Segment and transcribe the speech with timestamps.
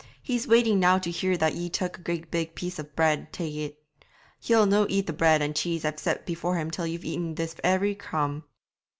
[0.23, 3.59] He's waiting now to hear that ye took a great big piece of bread tae
[3.65, 3.83] it.
[4.39, 7.55] He'll no eat the bread and cheese I've set before him till ye've eaten this
[7.63, 8.43] every crumb.'